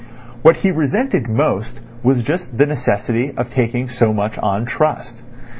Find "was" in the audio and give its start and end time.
2.01-2.23